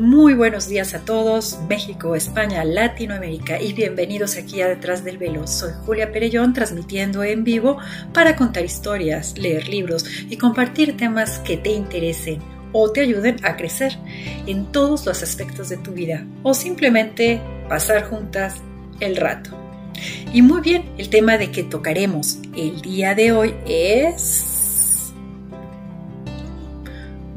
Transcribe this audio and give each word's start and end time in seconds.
Muy 0.00 0.34
buenos 0.34 0.66
días 0.66 0.92
a 0.92 1.04
todos, 1.04 1.60
México, 1.68 2.16
España, 2.16 2.64
Latinoamérica 2.64 3.62
y 3.62 3.74
bienvenidos 3.74 4.36
aquí 4.36 4.60
a 4.60 4.66
Detrás 4.66 5.04
del 5.04 5.18
Velo. 5.18 5.46
Soy 5.46 5.70
Julia 5.86 6.10
Perellón 6.10 6.52
transmitiendo 6.52 7.22
en 7.22 7.44
vivo 7.44 7.78
para 8.12 8.34
contar 8.34 8.64
historias, 8.64 9.38
leer 9.38 9.68
libros 9.68 10.04
y 10.28 10.36
compartir 10.36 10.96
temas 10.96 11.38
que 11.38 11.56
te 11.58 11.70
interesen 11.70 12.40
o 12.72 12.90
te 12.90 13.02
ayuden 13.02 13.36
a 13.44 13.56
crecer 13.56 13.96
en 14.48 14.72
todos 14.72 15.06
los 15.06 15.22
aspectos 15.22 15.68
de 15.68 15.76
tu 15.76 15.92
vida 15.92 16.26
o 16.42 16.54
simplemente 16.54 17.40
pasar 17.68 18.02
juntas 18.02 18.56
el 18.98 19.14
rato. 19.14 19.50
Y 20.32 20.42
muy 20.42 20.60
bien, 20.60 20.90
el 20.98 21.08
tema 21.08 21.38
de 21.38 21.52
que 21.52 21.62
tocaremos 21.62 22.38
el 22.56 22.80
día 22.80 23.14
de 23.14 23.30
hoy 23.30 23.54
es 23.64 24.53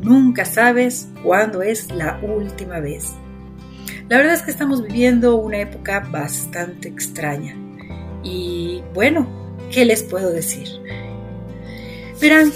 Nunca 0.07 0.45
sabes 0.45 1.09
cuándo 1.21 1.61
es 1.61 1.91
la 1.91 2.17
última 2.21 2.79
vez. 2.79 3.11
La 4.07 4.15
verdad 4.15 4.36
es 4.36 4.41
que 4.41 4.51
estamos 4.51 4.82
viviendo 4.82 5.36
una 5.36 5.59
época 5.59 5.99
bastante 5.99 6.87
extraña. 6.87 7.57
Y 8.23 8.83
bueno, 8.93 9.27
¿qué 9.69 9.83
les 9.83 10.04
puedo 10.04 10.29
decir? 10.29 10.69
Verán, 12.21 12.54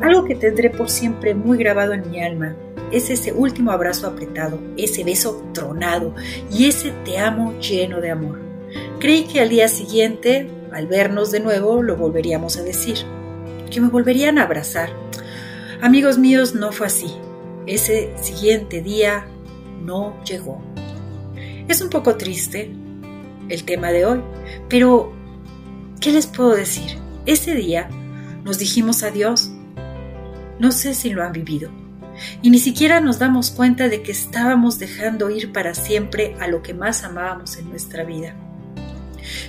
algo 0.00 0.24
que 0.24 0.34
tendré 0.34 0.68
por 0.68 0.90
siempre 0.90 1.32
muy 1.32 1.58
grabado 1.58 1.92
en 1.92 2.10
mi 2.10 2.20
alma 2.20 2.56
es 2.90 3.08
ese 3.10 3.32
último 3.32 3.70
abrazo 3.70 4.08
apretado, 4.08 4.58
ese 4.76 5.04
beso 5.04 5.44
tronado 5.54 6.12
y 6.50 6.66
ese 6.66 6.90
te 7.04 7.18
amo 7.20 7.56
lleno 7.60 8.00
de 8.00 8.10
amor. 8.10 8.40
Creí 8.98 9.28
que 9.28 9.40
al 9.40 9.48
día 9.48 9.68
siguiente, 9.68 10.50
al 10.72 10.88
vernos 10.88 11.30
de 11.30 11.38
nuevo, 11.38 11.84
lo 11.84 11.96
volveríamos 11.96 12.56
a 12.56 12.64
decir, 12.64 12.96
que 13.70 13.80
me 13.80 13.90
volverían 13.90 14.38
a 14.38 14.42
abrazar, 14.42 14.90
Amigos 15.82 16.18
míos, 16.18 16.54
no 16.54 16.72
fue 16.72 16.86
así. 16.86 17.06
Ese 17.66 18.12
siguiente 18.22 18.82
día 18.82 19.26
no 19.82 20.22
llegó. 20.24 20.62
Es 21.68 21.80
un 21.80 21.90
poco 21.90 22.16
triste 22.16 22.70
el 23.48 23.64
tema 23.64 23.90
de 23.90 24.06
hoy, 24.06 24.20
pero 24.68 25.12
¿qué 26.00 26.12
les 26.12 26.26
puedo 26.26 26.54
decir? 26.54 26.98
Ese 27.26 27.54
día 27.54 27.88
nos 28.44 28.58
dijimos 28.58 29.02
adiós. 29.02 29.50
No 30.58 30.72
sé 30.72 30.94
si 30.94 31.10
lo 31.10 31.22
han 31.22 31.32
vivido. 31.32 31.70
Y 32.42 32.50
ni 32.50 32.58
siquiera 32.58 33.00
nos 33.00 33.18
damos 33.18 33.50
cuenta 33.50 33.88
de 33.88 34.02
que 34.02 34.12
estábamos 34.12 34.78
dejando 34.78 35.30
ir 35.30 35.52
para 35.52 35.74
siempre 35.74 36.36
a 36.40 36.46
lo 36.46 36.62
que 36.62 36.74
más 36.74 37.02
amábamos 37.02 37.56
en 37.56 37.70
nuestra 37.70 38.04
vida. 38.04 38.36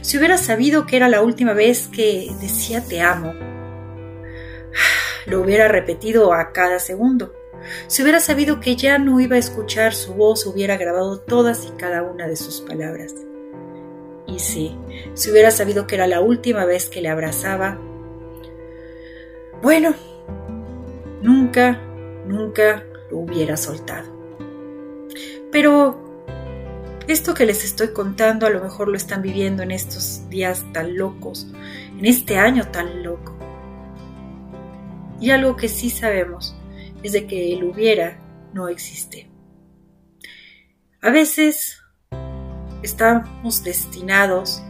Si 0.01 0.17
hubiera 0.17 0.37
sabido 0.37 0.85
que 0.85 0.95
era 0.95 1.09
la 1.09 1.21
última 1.21 1.53
vez 1.53 1.87
que 1.87 2.31
decía 2.41 2.81
te 2.81 3.01
amo, 3.01 3.33
lo 5.25 5.41
hubiera 5.41 5.67
repetido 5.67 6.33
a 6.33 6.51
cada 6.51 6.79
segundo. 6.79 7.33
Si 7.87 8.03
hubiera 8.03 8.19
sabido 8.19 8.59
que 8.59 8.75
ya 8.75 8.97
no 8.97 9.19
iba 9.19 9.35
a 9.35 9.39
escuchar 9.39 9.93
su 9.93 10.13
voz, 10.13 10.45
hubiera 10.45 10.77
grabado 10.77 11.19
todas 11.19 11.65
y 11.65 11.71
cada 11.77 12.03
una 12.03 12.27
de 12.27 12.35
sus 12.35 12.61
palabras. 12.61 13.13
Y 14.27 14.39
sí, 14.39 14.77
si 15.13 15.31
hubiera 15.31 15.51
sabido 15.51 15.87
que 15.87 15.95
era 15.95 16.07
la 16.07 16.21
última 16.21 16.65
vez 16.65 16.89
que 16.89 17.01
le 17.01 17.09
abrazaba, 17.09 17.79
bueno, 19.61 19.95
nunca, 21.21 21.79
nunca 22.27 22.83
lo 23.09 23.19
hubiera 23.19 23.57
soltado. 23.57 24.13
Pero 25.51 26.05
esto 27.07 27.33
que 27.33 27.45
les 27.45 27.63
estoy 27.63 27.89
contando 27.89 28.45
a 28.45 28.49
lo 28.49 28.61
mejor 28.61 28.87
lo 28.87 28.97
están 28.97 29.21
viviendo 29.21 29.63
en 29.63 29.71
estos 29.71 30.27
días 30.29 30.65
tan 30.73 30.97
locos, 30.97 31.47
en 31.97 32.05
este 32.05 32.37
año 32.37 32.67
tan 32.71 33.03
loco. 33.03 33.35
Y 35.19 35.31
algo 35.31 35.55
que 35.55 35.67
sí 35.67 35.89
sabemos 35.89 36.55
es 37.03 37.13
de 37.13 37.25
que 37.27 37.53
el 37.53 37.63
hubiera 37.63 38.19
no 38.53 38.67
existe. 38.67 39.29
A 41.01 41.11
veces 41.11 41.81
estamos 42.81 43.63
destinados 43.63 44.63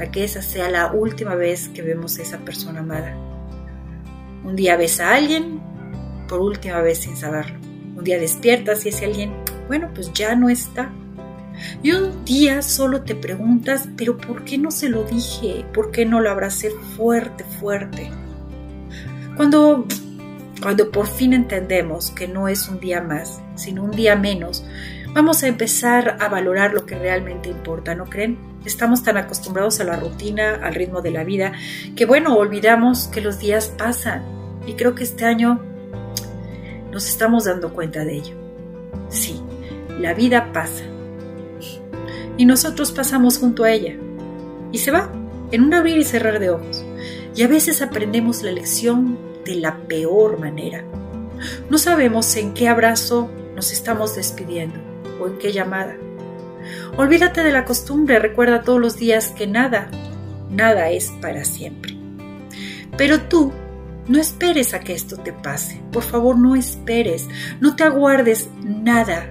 a 0.00 0.10
que 0.10 0.24
esa 0.24 0.42
sea 0.42 0.68
la 0.68 0.92
última 0.92 1.34
vez 1.34 1.68
que 1.68 1.82
vemos 1.82 2.18
a 2.18 2.22
esa 2.22 2.38
persona 2.38 2.80
amada. 2.80 3.16
Un 4.44 4.56
día 4.56 4.76
ves 4.76 5.00
a 5.00 5.14
alguien 5.14 5.60
por 6.28 6.40
última 6.40 6.80
vez 6.80 6.98
sin 6.98 7.16
saberlo. 7.16 7.58
Un 7.96 8.04
día 8.04 8.18
despiertas 8.18 8.84
y 8.84 8.90
ese 8.90 9.06
alguien, 9.06 9.32
bueno, 9.68 9.90
pues 9.94 10.12
ya 10.12 10.34
no 10.34 10.48
está. 10.48 10.90
Y 11.82 11.92
un 11.92 12.24
día 12.24 12.62
solo 12.62 13.02
te 13.02 13.14
preguntas, 13.14 13.88
pero 13.96 14.18
¿por 14.18 14.44
qué 14.44 14.58
no 14.58 14.70
se 14.70 14.88
lo 14.88 15.04
dije? 15.04 15.64
¿Por 15.72 15.90
qué 15.90 16.04
no 16.04 16.20
lo 16.20 16.30
abracé 16.30 16.70
fuerte, 16.96 17.44
fuerte? 17.44 18.10
Cuando, 19.36 19.86
cuando 20.62 20.90
por 20.90 21.06
fin 21.06 21.34
entendemos 21.34 22.10
que 22.10 22.26
no 22.26 22.48
es 22.48 22.68
un 22.68 22.80
día 22.80 23.02
más, 23.02 23.40
sino 23.54 23.84
un 23.84 23.90
día 23.90 24.16
menos, 24.16 24.64
vamos 25.12 25.42
a 25.42 25.48
empezar 25.48 26.16
a 26.20 26.28
valorar 26.28 26.72
lo 26.72 26.86
que 26.86 26.98
realmente 26.98 27.50
importa, 27.50 27.94
¿no 27.94 28.06
creen? 28.06 28.38
Estamos 28.64 29.02
tan 29.02 29.18
acostumbrados 29.18 29.78
a 29.80 29.84
la 29.84 29.96
rutina, 29.96 30.60
al 30.62 30.74
ritmo 30.74 31.02
de 31.02 31.10
la 31.10 31.22
vida, 31.22 31.52
que 31.94 32.06
bueno, 32.06 32.34
olvidamos 32.34 33.08
que 33.08 33.20
los 33.20 33.38
días 33.38 33.68
pasan. 33.68 34.22
Y 34.66 34.72
creo 34.72 34.94
que 34.94 35.04
este 35.04 35.26
año 35.26 35.60
nos 36.90 37.06
estamos 37.08 37.44
dando 37.44 37.74
cuenta 37.74 38.04
de 38.04 38.16
ello. 38.16 38.34
Sí, 39.10 39.38
la 40.00 40.14
vida 40.14 40.50
pasa. 40.52 40.84
Y 42.38 42.46
nosotros 42.46 42.90
pasamos 42.90 43.38
junto 43.38 43.64
a 43.64 43.70
ella. 43.70 43.94
Y 44.72 44.78
se 44.78 44.90
va, 44.90 45.12
en 45.50 45.62
un 45.62 45.74
abrir 45.74 45.98
y 45.98 46.04
cerrar 46.04 46.40
de 46.40 46.48
ojos. 46.48 46.85
Y 47.36 47.42
a 47.42 47.48
veces 47.48 47.82
aprendemos 47.82 48.42
la 48.42 48.50
lección 48.50 49.18
de 49.44 49.56
la 49.56 49.76
peor 49.86 50.40
manera. 50.40 50.84
No 51.68 51.76
sabemos 51.76 52.34
en 52.36 52.54
qué 52.54 52.66
abrazo 52.66 53.30
nos 53.54 53.72
estamos 53.72 54.16
despidiendo 54.16 54.80
o 55.20 55.26
en 55.26 55.38
qué 55.38 55.52
llamada. 55.52 55.96
Olvídate 56.96 57.42
de 57.42 57.52
la 57.52 57.66
costumbre, 57.66 58.18
recuerda 58.18 58.62
todos 58.62 58.80
los 58.80 58.96
días 58.96 59.28
que 59.28 59.46
nada, 59.46 59.90
nada 60.50 60.90
es 60.90 61.12
para 61.20 61.44
siempre. 61.44 61.94
Pero 62.96 63.20
tú 63.20 63.52
no 64.08 64.18
esperes 64.18 64.72
a 64.72 64.80
que 64.80 64.94
esto 64.94 65.18
te 65.18 65.34
pase. 65.34 65.82
Por 65.92 66.04
favor, 66.04 66.38
no 66.38 66.56
esperes. 66.56 67.28
No 67.60 67.76
te 67.76 67.84
aguardes 67.84 68.48
nada. 68.62 69.28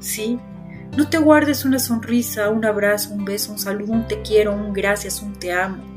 ¿Sí? 0.00 0.38
No 0.96 1.08
te 1.08 1.16
guardes 1.16 1.64
una 1.64 1.78
sonrisa, 1.78 2.50
un 2.50 2.64
abrazo, 2.64 3.14
un 3.14 3.24
beso, 3.24 3.52
un 3.52 3.58
saludo, 3.58 3.92
un 3.92 4.06
te 4.06 4.20
quiero, 4.22 4.52
un 4.52 4.72
gracias, 4.72 5.22
un 5.22 5.34
te 5.34 5.52
amo. 5.52 5.95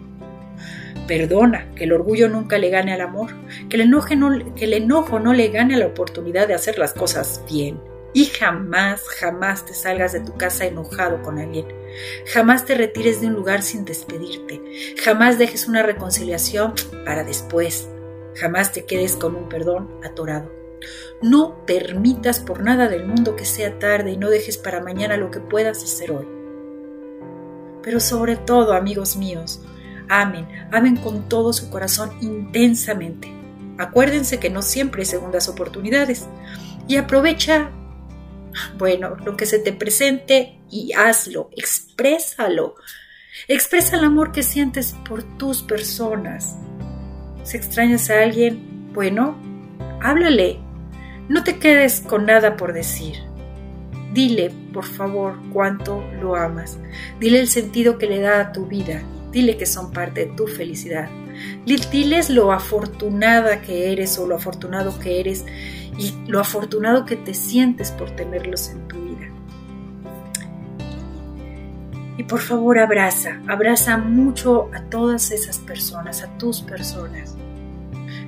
Perdona, 1.09 1.73
que 1.73 1.85
el 1.85 1.91
orgullo 1.91 2.29
nunca 2.29 2.59
le 2.59 2.69
gane 2.69 2.93
al 2.93 3.01
amor, 3.01 3.31
que 3.67 3.77
el, 3.77 4.53
que 4.53 4.65
el 4.65 4.73
enojo 4.73 5.19
no 5.19 5.33
le 5.33 5.47
gane 5.47 5.73
a 5.73 5.79
la 5.79 5.87
oportunidad 5.87 6.47
de 6.47 6.53
hacer 6.53 6.77
las 6.77 6.93
cosas 6.93 7.43
bien. 7.49 7.81
Y 8.13 8.25
jamás, 8.25 9.01
jamás 9.19 9.65
te 9.65 9.73
salgas 9.73 10.13
de 10.13 10.19
tu 10.19 10.37
casa 10.37 10.65
enojado 10.65 11.23
con 11.23 11.39
alguien. 11.39 11.65
Jamás 12.27 12.65
te 12.65 12.75
retires 12.75 13.21
de 13.21 13.27
un 13.27 13.33
lugar 13.33 13.63
sin 13.63 13.85
despedirte. 13.85 14.61
Jamás 15.03 15.39
dejes 15.39 15.67
una 15.67 15.81
reconciliación 15.81 16.75
para 17.03 17.23
después. 17.23 17.89
Jamás 18.35 18.71
te 18.71 18.85
quedes 18.85 19.15
con 19.15 19.35
un 19.35 19.49
perdón 19.49 19.89
atorado. 20.03 20.51
No 21.23 21.65
permitas 21.65 22.39
por 22.39 22.61
nada 22.61 22.87
del 22.87 23.07
mundo 23.07 23.35
que 23.35 23.45
sea 23.45 23.79
tarde 23.79 24.11
y 24.11 24.17
no 24.17 24.29
dejes 24.29 24.59
para 24.59 24.79
mañana 24.79 25.17
lo 25.17 25.31
que 25.31 25.39
puedas 25.39 25.83
hacer 25.83 26.11
hoy. 26.11 26.27
Pero 27.81 27.99
sobre 27.99 28.35
todo, 28.35 28.73
amigos 28.73 29.15
míos, 29.15 29.59
amen, 30.09 30.47
amen 30.71 30.97
con 30.97 31.29
todo 31.29 31.53
su 31.53 31.69
corazón 31.69 32.11
intensamente. 32.21 33.31
Acuérdense 33.77 34.39
que 34.39 34.49
no 34.49 34.61
siempre 34.61 35.03
hay 35.03 35.05
segundas 35.05 35.47
oportunidades 35.47 36.27
y 36.87 36.97
aprovecha, 36.97 37.69
bueno, 38.77 39.15
lo 39.23 39.37
que 39.37 39.45
se 39.45 39.59
te 39.59 39.71
presente 39.71 40.59
y 40.69 40.91
hazlo, 40.93 41.49
exprésalo. 41.55 42.75
Expresa 43.47 43.97
el 43.97 44.03
amor 44.03 44.31
que 44.31 44.43
sientes 44.43 44.95
por 45.07 45.23
tus 45.37 45.61
personas. 45.61 46.57
Si 47.43 47.55
extrañas 47.55 48.09
a 48.09 48.21
alguien, 48.21 48.91
bueno, 48.93 49.37
háblale, 50.01 50.59
no 51.29 51.43
te 51.43 51.57
quedes 51.57 52.01
con 52.01 52.25
nada 52.25 52.57
por 52.57 52.73
decir. 52.73 53.15
Dile, 54.13 54.51
por 54.73 54.85
favor, 54.85 55.39
cuánto 55.53 56.03
lo 56.21 56.35
amas. 56.35 56.79
Dile 57.19 57.39
el 57.39 57.47
sentido 57.47 57.97
que 57.97 58.07
le 58.07 58.19
da 58.19 58.41
a 58.41 58.51
tu 58.51 58.65
vida. 58.65 59.03
Dile 59.31 59.57
que 59.57 59.65
son 59.65 59.91
parte 59.91 60.25
de 60.25 60.33
tu 60.33 60.47
felicidad. 60.47 61.09
Diles 61.65 62.29
lo 62.29 62.51
afortunada 62.51 63.61
que 63.61 63.91
eres 63.91 64.17
o 64.17 64.27
lo 64.27 64.35
afortunado 64.35 64.97
que 64.99 65.19
eres 65.19 65.45
y 65.97 66.13
lo 66.27 66.39
afortunado 66.39 67.05
que 67.05 67.15
te 67.15 67.33
sientes 67.33 67.91
por 67.91 68.11
tenerlos 68.11 68.69
en 68.69 68.87
tu 68.87 68.97
vida. 69.01 69.27
Y 72.17 72.23
por 72.23 72.39
favor 72.39 72.79
abraza, 72.79 73.39
abraza 73.47 73.97
mucho 73.97 74.69
a 74.73 74.81
todas 74.83 75.31
esas 75.31 75.59
personas, 75.59 76.23
a 76.23 76.37
tus 76.37 76.61
personas. 76.61 77.35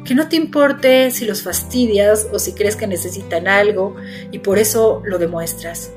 Que 0.05 0.15
no 0.15 0.29
te 0.29 0.35
importe 0.35 1.11
si 1.11 1.25
los 1.25 1.43
fastidias 1.43 2.27
o 2.31 2.39
si 2.39 2.53
crees 2.53 2.75
que 2.75 2.87
necesitan 2.87 3.47
algo 3.47 3.95
y 4.31 4.39
por 4.39 4.59
eso 4.59 5.01
lo 5.05 5.17
demuestras. 5.17 5.91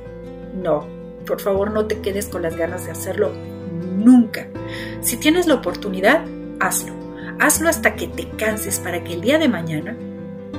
No, 0.61 0.87
por 1.27 1.41
favor 1.41 1.71
no 1.71 1.87
te 1.87 2.01
quedes 2.01 2.27
con 2.27 2.43
las 2.43 2.57
ganas 2.57 2.87
de 2.87 2.93
hacerlo 2.93 3.54
nunca. 4.05 4.47
Si 5.01 5.17
tienes 5.17 5.47
la 5.47 5.55
oportunidad, 5.55 6.25
hazlo. 6.61 6.95
Hazlo 7.41 7.69
hasta 7.69 7.97
que 7.97 8.07
te 8.07 8.29
canses 8.31 8.79
para 8.79 9.03
que 9.03 9.15
el 9.15 9.21
día 9.21 9.39
de 9.39 9.49
mañana 9.49 9.97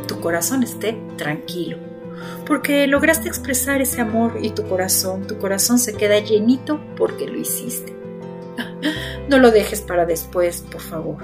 tu 0.08 0.20
corazón 0.20 0.64
esté 0.64 0.98
tranquilo, 1.18 1.78
porque 2.46 2.86
lograste 2.88 3.28
expresar 3.28 3.82
ese 3.82 4.02
amor 4.02 4.40
y 4.42 4.52
tu 4.52 4.68
corazón, 4.68 5.26
tu 5.26 5.38
corazón 5.38 5.80
se 5.80 5.96
queda 5.96 6.20
llenito 6.20 6.80
porque 6.96 7.28
lo 7.28 7.38
hiciste. 7.38 7.96
No 9.28 9.40
lo 9.40 9.50
dejes 9.50 9.82
para 9.82 10.06
después, 10.06 10.62
por 10.62 10.82
favor. 10.82 11.18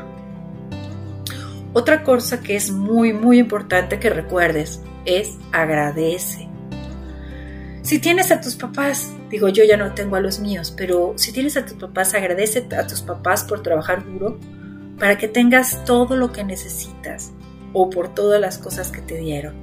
Otra 1.74 2.03
cosa 2.03 2.41
que 2.41 2.56
es 2.56 2.71
muy, 2.71 3.13
muy 3.13 3.38
importante 3.38 4.00
que 4.00 4.09
recuerdes 4.09 4.81
es 5.06 5.38
agradece. 5.51 6.50
Si 7.83 8.00
tienes 8.00 8.31
a 8.31 8.41
tus 8.41 8.56
papás, 8.56 9.12
digo 9.31 9.50
yo 9.50 9.63
ya 9.63 9.78
no 9.78 9.94
tengo 9.94 10.18
a 10.18 10.19
los 10.19 10.39
míos, 10.39 10.74
pero 10.75 11.13
si 11.16 11.31
tienes 11.31 11.57
a 11.57 11.66
tus 11.66 11.78
papás, 11.78 12.13
agradece 12.13 12.68
a 12.78 12.86
tus 12.86 13.01
papás 13.01 13.44
por 13.44 13.63
trabajar 13.63 14.06
duro 14.06 14.38
para 15.00 15.18
que 15.18 15.28
tengas 15.28 15.83
todo 15.86 16.16
lo 16.16 16.31
que 16.31 16.44
necesitas 16.44 17.31
o 17.74 17.89
por 17.89 18.13
todas 18.13 18.39
las 18.39 18.57
cosas 18.57 18.92
que 18.92 19.01
te 19.01 19.18
dieron. 19.18 19.56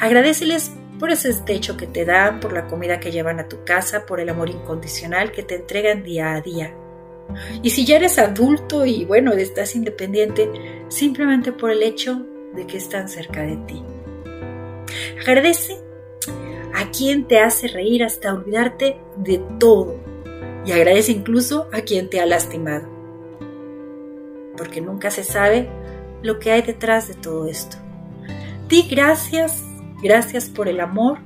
Agradeceles 0.00 0.72
por 0.98 1.10
ese 1.10 1.32
techo 1.42 1.76
que 1.76 1.86
te 1.86 2.04
dan, 2.04 2.40
por 2.40 2.52
la 2.52 2.66
comida 2.66 2.98
que 2.98 3.12
llevan 3.12 3.38
a 3.38 3.48
tu 3.48 3.64
casa, 3.64 4.04
por 4.06 4.18
el 4.18 4.28
amor 4.28 4.50
incondicional 4.50 5.30
que 5.30 5.42
te 5.42 5.54
entregan 5.54 6.02
día 6.02 6.32
a 6.32 6.40
día. 6.40 6.74
Y 7.62 7.70
si 7.70 7.84
ya 7.84 7.96
eres 7.96 8.18
adulto 8.18 8.84
y 8.86 9.04
bueno, 9.04 9.32
estás 9.32 9.76
independiente, 9.76 10.50
simplemente 10.88 11.52
por 11.52 11.70
el 11.70 11.82
hecho 11.82 12.26
de 12.54 12.66
que 12.66 12.78
están 12.78 13.08
cerca 13.08 13.42
de 13.42 13.56
ti. 13.58 13.84
Agradece 15.20 15.87
a 16.78 16.92
quien 16.92 17.26
te 17.26 17.40
hace 17.40 17.66
reír 17.66 18.04
hasta 18.04 18.32
olvidarte 18.32 18.98
de 19.16 19.38
todo. 19.58 19.98
Y 20.64 20.70
agradece 20.70 21.10
incluso 21.10 21.68
a 21.72 21.80
quien 21.80 22.08
te 22.08 22.20
ha 22.20 22.26
lastimado. 22.26 22.88
Porque 24.56 24.80
nunca 24.80 25.10
se 25.10 25.24
sabe 25.24 25.68
lo 26.22 26.38
que 26.38 26.52
hay 26.52 26.62
detrás 26.62 27.08
de 27.08 27.14
todo 27.14 27.48
esto. 27.48 27.78
Di 28.68 28.82
gracias, 28.82 29.64
gracias 30.00 30.48
por 30.48 30.68
el 30.68 30.78
amor, 30.78 31.18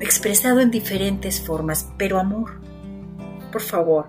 expresado 0.00 0.60
en 0.60 0.70
diferentes 0.70 1.42
formas, 1.42 1.90
pero 1.98 2.18
amor. 2.18 2.60
Por 3.52 3.60
favor, 3.60 4.06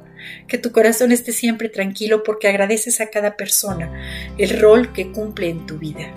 que 0.48 0.58
tu 0.58 0.72
corazón 0.72 1.12
esté 1.12 1.34
siempre 1.34 1.68
tranquilo 1.68 2.24
porque 2.24 2.48
agradeces 2.48 3.02
a 3.02 3.10
cada 3.10 3.36
persona 3.36 3.92
el 4.38 4.62
rol 4.62 4.94
que 4.94 5.12
cumple 5.12 5.50
en 5.50 5.66
tu 5.66 5.78
vida. 5.78 6.10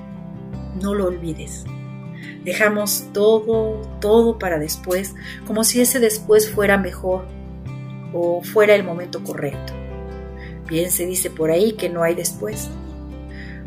No 0.81 0.94
lo 0.94 1.06
olvides. 1.06 1.64
Dejamos 2.44 3.06
todo, 3.12 3.82
todo 4.00 4.38
para 4.38 4.59
después, 4.59 5.15
como 5.47 5.65
si 5.65 5.81
ese 5.81 6.00
después 6.00 6.50
fuera 6.50 6.79
mejor 6.79 7.26
o 8.12 8.43
fuera 8.43 8.75
el 8.75 8.85
momento 8.85 9.23
correcto. 9.23 9.73
Bien 10.69 10.91
se 10.91 11.06
dice 11.06 11.31
por 11.31 11.50
ahí 11.50 11.73
que 11.73 11.88
no 11.88 12.03
hay 12.03 12.15
después, 12.15 12.69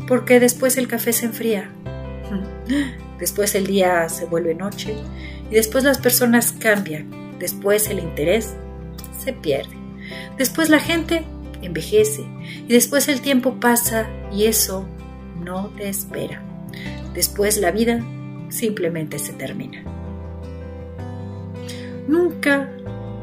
porque 0.08 0.40
después 0.40 0.78
el 0.78 0.88
café 0.88 1.14
se 1.14 1.26
enfría, 1.26 1.70
después 3.20 3.56
el 3.56 3.68
día 3.68 4.08
se 4.10 4.26
vuelve 4.26 4.56
noche 4.56 4.96
y 5.50 5.56
después 5.56 5.84
las 5.84 5.98
personas 5.98 6.52
cambian, 6.52 7.38
después 7.40 7.90
el 7.90 8.00
interés 8.00 8.56
se 9.20 9.34
pierde, 9.34 9.76
después 10.38 10.70
la 10.70 10.80
gente 10.80 11.24
envejece 11.62 12.26
y 12.68 12.74
después 12.74 13.08
el 13.08 13.22
tiempo 13.22 13.60
pasa 13.60 14.08
y 14.32 14.46
eso 14.46 14.86
no 15.44 15.70
te 15.78 15.90
espera. 15.90 16.44
Después 17.14 17.58
la 17.58 17.72
vida 17.72 18.04
simplemente 18.52 19.18
se 19.18 19.34
termina. 19.34 19.84
Nunca, 22.08 22.70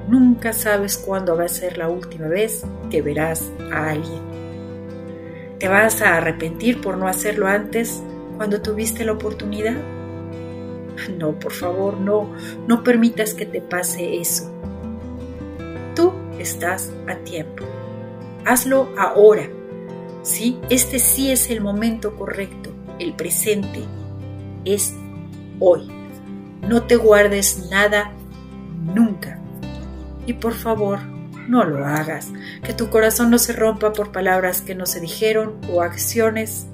nunca 0.09 0.53
sabes 0.53 0.97
cuándo 0.97 1.37
va 1.37 1.45
a 1.45 1.49
ser 1.49 1.79
la 1.79 1.89
última 1.89 2.27
vez 2.27 2.65
que 2.91 3.03
verás 3.03 3.53
a 3.73 3.91
alguien. 3.91 4.23
¿Te 5.59 5.69
vas 5.69 6.03
a 6.03 6.17
arrepentir 6.17 6.81
por 6.81 6.97
no 6.97 7.09
hacerlo 7.09 7.47
antes 7.47 8.03
cuando 8.37 8.63
tuviste 8.63 9.05
la 9.05 9.13
oportunidad? 9.13 9.77
No, 11.19 11.39
por 11.39 11.53
favor, 11.53 12.01
no, 12.01 12.33
no 12.67 12.83
permitas 12.83 13.35
que 13.35 13.47
te 13.47 13.61
pase 13.61 14.21
eso. 14.21 14.51
Tú 15.95 16.13
estás 16.39 16.93
a 17.09 17.17
tiempo. 17.17 17.65
Hazlo 18.45 18.89
ahora. 18.97 19.49
Sí, 20.23 20.59
este 20.71 20.99
sí 20.99 21.31
es 21.31 21.51
el 21.51 21.61
momento 21.61 22.17
correcto, 22.17 22.71
el 22.99 23.15
presente. 23.15 23.81
Es 24.65 24.95
hoy. 25.61 25.89
No 26.63 26.83
te 26.85 26.97
guardes 26.97 27.69
nada 27.71 28.13
nunca. 28.95 29.39
Y 30.27 30.35
por 30.35 30.55
favor, 30.55 31.01
no 31.49 31.65
lo 31.65 31.85
hagas. 31.87 32.29
Que 32.63 32.75
tu 32.75 32.91
corazón 32.91 33.31
no 33.31 33.39
se 33.39 33.53
rompa 33.53 33.93
por 33.93 34.13
palabras 34.13 34.61
que 34.61 34.75
no 34.75 34.87
se 34.87 35.01
dijeron 35.01 35.59
o 35.73 35.83
acciones 35.83 36.67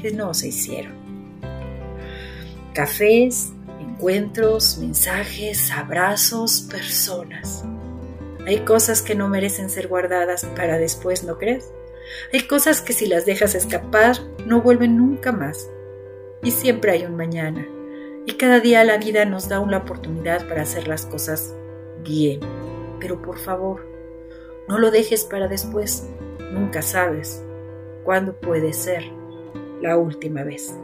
que 0.00 0.12
no 0.12 0.34
se 0.34 0.48
hicieron. 0.48 0.92
Cafés, 2.74 3.52
encuentros, 3.80 4.78
mensajes, 4.78 5.70
abrazos, 5.70 6.66
personas. 6.70 7.64
Hay 8.46 8.60
cosas 8.60 9.02
que 9.02 9.14
no 9.14 9.28
merecen 9.28 9.70
ser 9.70 9.88
guardadas 9.88 10.44
para 10.56 10.78
después, 10.78 11.24
¿no 11.24 11.38
crees? 11.38 11.70
Hay 12.32 12.42
cosas 12.46 12.80
que 12.80 12.92
si 12.92 13.06
las 13.06 13.26
dejas 13.26 13.54
escapar 13.54 14.16
no 14.46 14.62
vuelven 14.62 14.96
nunca 14.96 15.32
más. 15.32 15.68
Y 16.42 16.52
siempre 16.52 16.92
hay 16.92 17.04
un 17.04 17.16
mañana 17.16 17.66
y 18.28 18.32
cada 18.32 18.60
día 18.60 18.84
la 18.84 18.98
vida 18.98 19.24
nos 19.24 19.48
da 19.48 19.58
una 19.58 19.78
oportunidad 19.78 20.46
para 20.48 20.60
hacer 20.60 20.86
las 20.86 21.06
cosas 21.06 21.54
bien. 22.04 22.40
Pero 23.00 23.22
por 23.22 23.38
favor, 23.38 23.88
no 24.68 24.78
lo 24.78 24.90
dejes 24.90 25.24
para 25.24 25.48
después. 25.48 26.06
Nunca 26.52 26.82
sabes 26.82 27.42
cuándo 28.04 28.38
puede 28.38 28.74
ser 28.74 29.04
la 29.80 29.96
última 29.96 30.42
vez. 30.42 30.74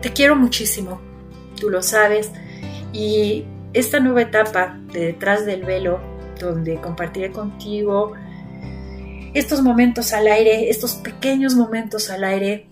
Te 0.00 0.10
quiero 0.14 0.36
muchísimo, 0.36 1.02
tú 1.60 1.68
lo 1.68 1.82
sabes, 1.82 2.32
y 2.94 3.44
esta 3.74 4.00
nueva 4.00 4.22
etapa 4.22 4.80
de 4.90 5.00
detrás 5.00 5.44
del 5.44 5.66
velo, 5.66 6.00
donde 6.40 6.80
compartiré 6.80 7.30
contigo 7.30 8.14
estos 9.34 9.60
momentos 9.60 10.14
al 10.14 10.28
aire, 10.28 10.70
estos 10.70 10.94
pequeños 10.94 11.56
momentos 11.56 12.08
al 12.08 12.24
aire, 12.24 12.68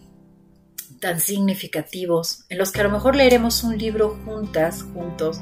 tan 1.01 1.21
significativos, 1.21 2.45
en 2.49 2.59
los 2.59 2.73
que 2.73 2.81
a 2.81 2.85
lo 2.85 2.91
mejor 2.91 3.17
leeremos 3.17 3.63
un 3.65 3.77
libro 3.77 4.19
juntas, 4.25 4.83
juntos, 4.83 5.41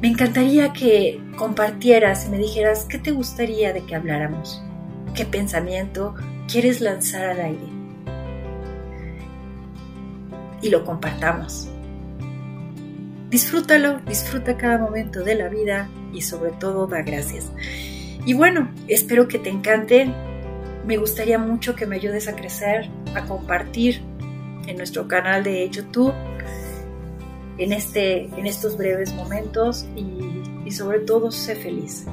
me 0.00 0.08
encantaría 0.08 0.72
que 0.72 1.20
compartieras 1.36 2.26
y 2.26 2.30
me 2.30 2.38
dijeras 2.38 2.86
qué 2.88 2.98
te 2.98 3.10
gustaría 3.10 3.72
de 3.72 3.84
que 3.84 3.96
habláramos, 3.96 4.62
qué 5.14 5.24
pensamiento 5.24 6.14
quieres 6.46 6.80
lanzar 6.80 7.30
al 7.30 7.40
aire. 7.40 7.66
Y 10.62 10.70
lo 10.70 10.84
compartamos. 10.84 11.68
Disfrútalo, 13.28 13.98
disfruta 14.06 14.56
cada 14.56 14.78
momento 14.78 15.22
de 15.22 15.34
la 15.34 15.48
vida 15.48 15.90
y 16.12 16.22
sobre 16.22 16.52
todo 16.52 16.86
da 16.86 17.02
gracias. 17.02 17.50
Y 18.24 18.34
bueno, 18.34 18.72
espero 18.86 19.28
que 19.28 19.38
te 19.38 19.50
encante. 19.50 20.12
Me 20.86 20.96
gustaría 20.96 21.38
mucho 21.38 21.74
que 21.74 21.86
me 21.86 21.96
ayudes 21.96 22.28
a 22.28 22.36
crecer, 22.36 22.88
a 23.14 23.24
compartir 23.26 24.07
en 24.68 24.76
nuestro 24.76 25.08
canal 25.08 25.42
de 25.42 25.68
YouTube 25.68 26.12
en, 27.58 27.72
este, 27.72 28.24
en 28.24 28.46
estos 28.46 28.76
breves 28.76 29.12
momentos 29.14 29.86
y, 29.96 30.42
y 30.64 30.70
sobre 30.70 31.00
todo 31.00 31.30
sé 31.30 31.56
feliz. 31.56 32.06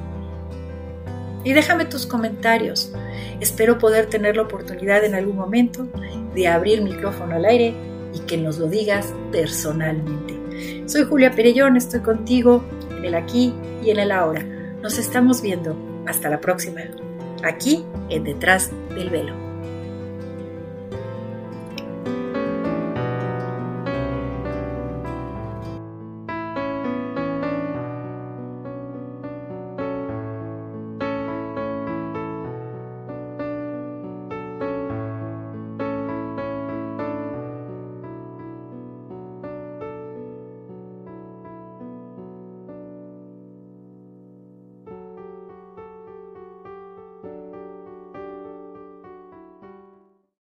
Y 1.43 1.53
déjame 1.53 1.85
tus 1.85 2.07
comentarios. 2.07 2.91
Espero 3.39 3.77
poder 3.77 4.07
tener 4.07 4.35
la 4.35 4.43
oportunidad 4.43 5.05
en 5.05 5.13
algún 5.13 5.35
momento 5.35 5.87
de 6.33 6.47
abrir 6.47 6.81
micrófono 6.81 7.35
al 7.35 7.45
aire 7.45 7.75
y 8.13 8.19
que 8.21 8.37
nos 8.37 8.57
lo 8.57 8.67
digas 8.67 9.13
personalmente. 9.31 10.33
Soy 10.87 11.03
Julia 11.03 11.31
Perellón, 11.31 11.77
estoy 11.77 11.99
contigo 11.99 12.63
en 12.97 13.05
el 13.05 13.15
aquí 13.15 13.53
y 13.83 13.91
en 13.91 13.99
el 13.99 14.11
ahora. 14.11 14.43
Nos 14.81 14.97
estamos 14.97 15.41
viendo. 15.41 15.75
Hasta 16.07 16.29
la 16.29 16.39
próxima. 16.39 16.81
Aquí 17.43 17.83
en 18.09 18.23
Detrás 18.23 18.71
del 18.95 19.09
Velo. 19.09 19.44